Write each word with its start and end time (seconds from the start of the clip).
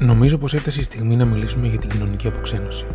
Νομίζω 0.00 0.38
πως 0.38 0.54
έφτασε 0.54 0.80
η 0.80 0.82
στιγμή 0.82 1.16
να 1.16 1.24
μιλήσουμε 1.24 1.66
για 1.66 1.78
την 1.78 1.90
κοινωνική 1.90 2.26
αποξένωση. 2.26 2.86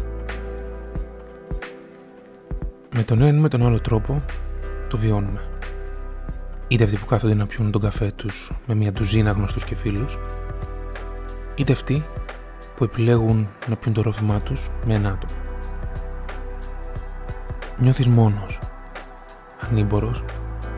Με 2.96 3.04
τον 3.04 3.22
ένα 3.22 3.38
ή 3.38 3.42
με 3.42 3.50
τον 3.50 3.66
άλλο 3.66 3.80
τρόπο 3.80 4.24
το 4.90 4.98
βιώνουμε. 4.98 5.42
Είτε 6.68 6.84
αυτοί 6.84 6.98
που 6.98 7.06
κάθονται 7.06 7.34
να 7.34 7.46
πιούν 7.46 7.72
τον 7.72 7.82
καφέ 7.82 8.12
τους 8.16 8.52
με 8.66 8.76
μια 8.76 8.92
ντουζίνα 8.92 9.32
γνωστούς 9.32 9.64
και 9.64 9.76
φίλους, 9.76 10.18
είτε 11.56 11.72
αυτοί 11.72 12.06
που 12.76 12.84
επιλέγουν 12.84 13.48
να 13.68 13.76
πιούν 13.76 13.94
το 13.94 14.02
ρόφημά 14.02 14.40
τους 14.40 14.70
με 14.86 14.94
ένα 14.94 15.10
άτομο. 15.10 15.34
Νιώθεις 17.78 18.08
μόνος, 18.08 18.60
ανήμπορος, 19.70 20.24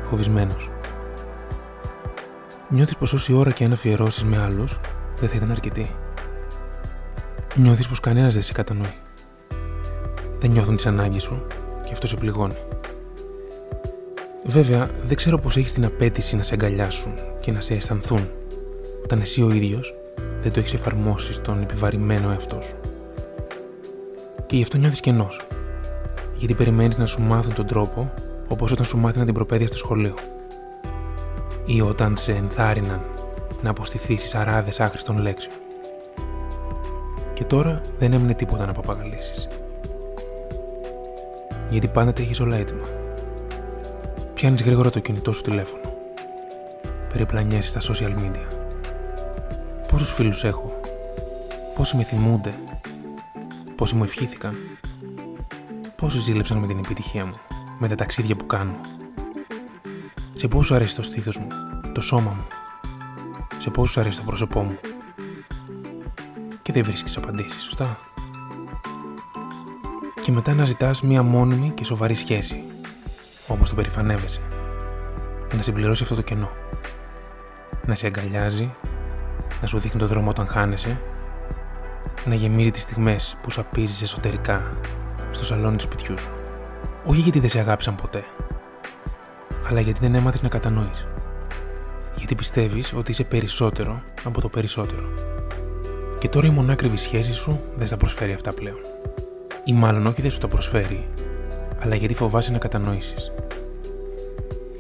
φοβισμένος. 0.09 0.71
Νιώθεις 2.69 2.95
πως 2.97 3.13
όση 3.13 3.33
ώρα 3.33 3.51
και 3.51 3.63
αν 3.63 3.71
αφιερώσεις 3.71 4.25
με 4.25 4.37
άλλους 4.37 4.79
δεν 5.19 5.29
θα 5.29 5.35
ήταν 5.35 5.51
αρκετή. 5.51 5.95
Νιώθεις 7.57 7.87
πως 7.87 7.99
κανένας 7.99 8.33
δεν 8.33 8.43
σε 8.43 8.53
κατανοεί. 8.53 8.93
Δεν 10.39 10.51
νιώθουν 10.51 10.75
τις 10.75 10.85
ανάγκες 10.85 11.23
σου 11.23 11.45
και 11.85 11.93
αυτό 11.93 12.07
σε 12.07 12.15
πληγώνει. 12.15 12.57
Βέβαια, 14.45 14.89
δεν 15.05 15.15
ξέρω 15.15 15.37
πως 15.37 15.57
έχεις 15.57 15.73
την 15.73 15.85
απέτηση 15.85 16.35
να 16.35 16.43
σε 16.43 16.53
αγκαλιάσουν 16.53 17.13
και 17.39 17.51
να 17.51 17.61
σε 17.61 17.73
αισθανθούν 17.73 18.29
όταν 19.03 19.19
εσύ 19.19 19.41
ο 19.41 19.51
ίδιος 19.51 19.93
δεν 20.41 20.51
το 20.51 20.59
έχεις 20.59 20.73
εφαρμόσει 20.73 21.33
στον 21.33 21.61
επιβαρημένο 21.61 22.31
εαυτό 22.31 22.61
σου. 22.61 22.75
Και 24.45 24.55
γι' 24.55 24.61
αυτό 24.61 24.77
νιώθεις 24.77 24.99
κενός. 24.99 25.47
Γιατί 26.35 26.53
περιμένεις 26.53 26.97
να 26.97 27.05
σου 27.05 27.21
μάθουν 27.21 27.53
τον 27.53 27.65
τρόπο 27.65 28.13
όπως 28.47 28.71
όταν 28.71 28.85
σου 28.85 28.97
μάθαιναν 28.97 29.25
την 29.25 29.35
προπαίδεια 29.35 29.67
στο 29.67 29.77
σχολείο. 29.77 30.13
Ή 31.65 31.81
όταν 31.81 32.17
σε 32.17 32.31
ενθάρρυναν 32.31 33.01
να 33.61 33.69
αποστηθείς 33.69 34.35
αράδες 34.35 34.79
άχρηστων 34.79 35.17
λέξεων. 35.17 35.55
Και 37.35 37.43
τώρα 37.43 37.81
δεν 37.99 38.13
έμεινε 38.13 38.33
τίποτα 38.33 38.65
να 38.65 38.71
παπαγαλίσεις. 38.71 39.47
Γιατί 41.69 41.87
πάντα 41.87 42.13
τα 42.13 42.21
έχεις 42.21 42.39
όλα 42.39 42.55
έτοιμα. 42.55 42.85
Πιάνεις 44.33 44.61
γρήγορα 44.61 44.89
το 44.89 44.99
κινητό 44.99 45.31
σου 45.33 45.41
τηλέφωνο. 45.41 45.81
Περιπλανιέσαι 47.09 47.79
στα 47.79 47.93
social 47.93 48.09
media. 48.09 48.47
Πόσους 49.87 50.11
φίλους 50.11 50.43
έχω. 50.43 50.79
Πόσοι 51.75 51.97
με 51.97 52.03
θυμούνται. 52.03 52.53
Πόσοι 53.75 53.95
μου 53.95 54.03
ευχήθηκαν. 54.03 54.55
Πόσοι 55.95 56.19
ζήλεψαν 56.19 56.57
με 56.57 56.67
την 56.67 56.77
επιτυχία 56.77 57.25
μου. 57.25 57.35
Με 57.79 57.87
τα 57.87 57.95
ταξίδια 57.95 58.35
που 58.35 58.45
κάνω. 58.45 58.75
Σε 60.33 60.47
πόσο 60.47 60.75
αρέσει 60.75 60.95
το 60.95 61.03
στήθος 61.03 61.37
μου. 61.37 61.47
Το 61.93 62.01
σώμα 62.01 62.31
μου. 62.31 62.47
Σε 63.57 63.69
πόσο 63.69 63.99
αρέσει 63.99 64.19
το 64.19 64.25
πρόσωπό 64.25 64.61
μου 64.61 64.77
και 64.81 64.94
δεν 66.75 66.83
βρίσκεις 66.83 67.17
απαντήσεις, 67.17 67.63
σωστά; 67.63 67.97
Και 70.21 70.31
μετά 70.31 70.53
να 70.53 70.65
ζητάς 70.65 71.01
μία 71.01 71.23
μόνιμη 71.23 71.69
και 71.69 71.83
σοβαρή 71.83 72.15
σχέση, 72.15 72.63
όπως 73.47 73.69
το 73.69 73.75
περηφανεύεσαι, 73.75 74.41
για 75.47 75.55
να 75.55 75.61
συμπληρώσει 75.61 76.03
αυτό 76.03 76.15
το 76.15 76.21
κενό. 76.21 76.49
Να 77.85 77.95
σε 77.95 78.07
αγκαλιάζει, 78.07 78.73
να 79.61 79.67
σου 79.67 79.79
δείχνει 79.79 79.99
το 79.99 80.07
δρόμο 80.07 80.29
όταν 80.29 80.47
χάνεσαι, 80.47 81.01
να 82.25 82.35
γεμίζει 82.35 82.71
τις 82.71 82.81
στιγμές 82.81 83.37
που 83.41 83.49
σαπίζεις 83.49 84.01
εσωτερικά 84.01 84.77
στο 85.31 85.43
σαλόνι 85.43 85.75
του 85.75 85.83
σπιτιού 85.83 86.17
σου. 86.17 86.31
Όχι 87.05 87.19
γιατί 87.21 87.39
δεν 87.39 87.49
σε 87.49 87.59
αγάπησαν 87.59 87.95
ποτέ, 87.95 88.23
αλλά 89.69 89.79
γιατί 89.79 89.99
δεν 89.99 90.15
έμαθες 90.15 90.41
να 90.41 90.49
κατανοείς. 90.49 91.07
Γιατί 92.15 92.35
πιστεύεις 92.35 92.93
ότι 92.93 93.11
είσαι 93.11 93.23
περισσότερο 93.23 94.01
από 94.23 94.41
το 94.41 94.49
περισσότερο. 94.49 95.34
Και 96.19 96.29
τώρα 96.29 96.47
η 96.47 96.49
μονάκριβη 96.49 96.97
σχέση 96.97 97.33
σου 97.33 97.59
δεν 97.75 97.87
στα 97.87 97.97
προσφέρει 97.97 98.33
αυτά 98.33 98.53
πλέον. 98.53 98.77
Ή 99.63 99.73
μάλλον 99.73 100.05
όχι 100.05 100.21
δεν 100.21 100.31
σου 100.31 100.39
τα 100.39 100.47
προσφέρει, 100.47 101.07
αλλά 101.79 101.95
γιατί 101.95 102.13
φοβάσαι 102.13 102.51
να 102.51 102.57
κατανοήσεις. 102.57 103.31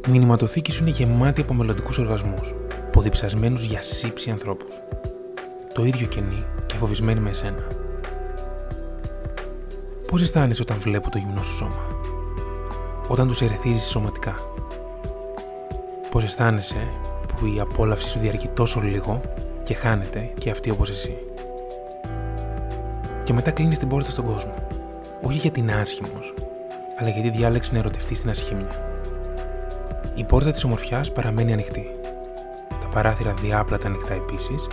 Η 0.07 0.09
μηνυματοθήκη 0.09 0.71
σου 0.71 0.81
είναι 0.81 0.91
γεμάτη 0.91 1.41
από 1.41 1.53
μελλοντικούς 1.53 1.97
οργασμούς, 1.97 2.55
ποδιψασμένους 2.91 3.63
για 3.63 3.81
σύψη 3.81 4.31
ανθρώπους. 4.31 4.81
Το 5.73 5.85
ίδιο 5.85 6.07
κενή 6.07 6.45
και 6.65 6.75
φοβισμένοι 6.75 7.19
με 7.19 7.29
εσένα. 7.29 7.67
Πώς 10.07 10.21
αισθάνεσαι 10.21 10.61
όταν 10.61 10.79
βλέπω 10.79 11.09
το 11.09 11.17
γυμνό 11.17 11.43
σου 11.43 11.53
σώμα, 11.53 11.99
όταν 13.07 13.27
τους 13.27 13.41
ερεθίζεις 13.41 13.85
σωματικά; 13.85 14.35
Πώς 16.11 16.23
αισθάνεσαι 16.23 16.87
που 17.35 17.45
η 17.45 17.59
απόλαυση 17.59 18.09
σου 18.09 18.19
διαρκεί 18.19 18.47
τόσο 18.47 18.81
λίγο 18.81 19.21
και 19.65 19.73
χάνεται 19.73 20.31
και 20.39 20.49
αυτή 20.49 20.69
όπως 20.69 20.89
εσύ. 20.89 21.17
Και 23.23 23.33
μετά 23.33 23.51
κλείνεις 23.51 23.79
την 23.79 23.87
πόρτα 23.87 24.11
στον 24.11 24.25
κόσμο. 24.25 24.53
Όχι 25.21 25.37
γιατί 25.37 25.59
είναι 25.59 25.73
άσχημος, 25.73 26.33
αλλά 26.99 27.09
γιατί 27.09 27.29
διάλεξε 27.29 27.71
να 27.71 27.77
ερωτευτεί 27.77 28.15
στην 28.15 28.29
ασχήμια. 28.29 28.99
Η 30.15 30.23
πόρτα 30.23 30.51
της 30.51 30.63
ομορφιάς 30.63 31.11
παραμένει 31.11 31.53
ανοιχτή. 31.53 31.87
Τα 32.69 32.87
παράθυρα 32.87 33.33
διάπλατα 33.33 33.87
ανοιχτά 33.87 34.13
επίσης, 34.13 34.67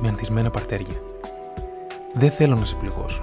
με 0.00 0.08
ανθισμένα 0.08 0.50
παρτέρια. 0.50 0.96
Δεν 2.14 2.30
θέλω 2.30 2.56
να 2.56 2.64
σε 2.64 2.74
πληγώσω. 2.74 3.20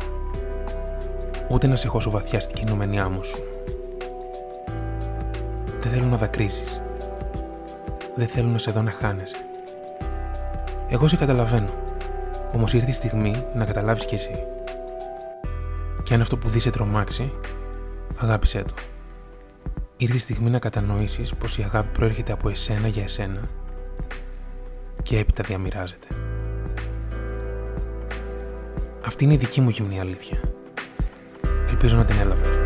Ούτε 1.49 1.67
να 1.67 1.75
σε 1.75 1.87
χώσω 1.87 2.09
βαθιά 2.09 2.39
στην 2.39 2.55
κινούμενη 2.55 2.99
άμμο 2.99 3.23
σου. 3.23 3.43
Δεν 5.79 5.91
θέλω 5.91 6.05
να 6.05 6.17
δακρύσεις. 6.17 6.81
Δεν 8.15 8.27
θέλω 8.27 8.47
να 8.47 8.57
σε 8.57 8.71
δω 8.71 8.81
να 8.81 8.91
χάνεσαι. 8.91 9.35
Εγώ 10.89 11.07
σε 11.07 11.15
καταλαβαίνω. 11.15 11.69
Όμως 12.53 12.73
ήρθε 12.73 12.89
η 12.89 12.93
στιγμή 12.93 13.45
να 13.55 13.65
καταλάβεις 13.65 14.05
κι 14.05 14.13
εσύ. 14.13 14.43
Και 16.03 16.13
αν 16.13 16.21
αυτό 16.21 16.37
που 16.37 16.49
δεις 16.49 16.63
σε 16.63 16.69
τρομάξει, 16.69 17.31
αγάπησέ 18.17 18.63
το. 18.63 18.73
Ήρθε 19.97 20.15
η 20.15 20.19
στιγμή 20.19 20.49
να 20.49 20.59
κατανοήσεις 20.59 21.33
πως 21.33 21.57
η 21.57 21.63
αγάπη 21.63 21.87
προέρχεται 21.97 22.31
από 22.31 22.49
εσένα 22.49 22.87
για 22.87 23.03
εσένα 23.03 23.49
και 25.01 25.17
έπειτα 25.17 25.43
διαμοιράζεται. 25.43 26.07
Αυτή 29.05 29.23
είναι 29.23 29.33
η 29.33 29.37
δική 29.37 29.61
μου 29.61 29.69
γυμνή 29.69 29.99
αλήθεια. 29.99 30.39
Ελπίζω 31.69 31.97
να 31.97 32.05
την 32.05 32.17
έλαβες. 32.17 32.64